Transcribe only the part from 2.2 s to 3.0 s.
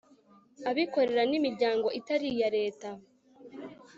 iya leta